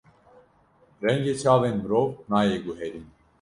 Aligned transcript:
Rengê 1.03 1.33
çavên 1.41 1.75
mirov 1.81 2.09
nayê 2.29 2.57
guherîn. 2.63 3.07